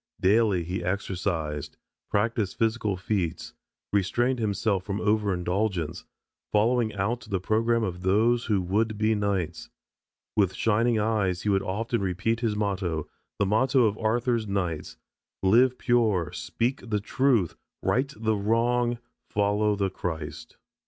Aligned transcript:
Daily 0.19 0.63
he 0.63 0.83
exercised, 0.83 1.77
practiced 2.09 2.57
physical 2.57 2.97
feats, 2.97 3.53
restrained 3.93 4.39
himself 4.39 4.83
from 4.83 4.99
over 4.99 5.31
indulgence, 5.31 6.05
following 6.51 6.91
out 6.95 7.21
the 7.29 7.39
program 7.39 7.83
of 7.83 8.01
those 8.01 8.45
who 8.45 8.63
would 8.63 8.97
be 8.97 9.13
knights. 9.13 9.69
With 10.35 10.55
shining 10.55 10.97
eyes 10.99 11.43
he 11.43 11.49
would 11.49 11.61
often 11.61 12.01
repeat 12.01 12.39
his 12.39 12.55
motto, 12.55 13.07
the 13.37 13.45
motto 13.45 13.85
of 13.85 13.95
Arthur's 13.99 14.47
knights: 14.47 14.97
"Live 15.43 15.77
pure, 15.77 16.31
speak 16.31 16.89
the 16.89 16.99
truth, 16.99 17.55
right 17.83 18.11
the 18.17 18.35
wrong, 18.35 18.97
follow 19.29 19.75
the 19.75 19.91
Christ." 19.91 20.57